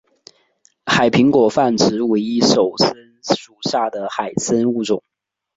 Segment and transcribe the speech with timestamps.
[0.83, 5.03] 海苹果泛指伪翼手参属下的海参物种。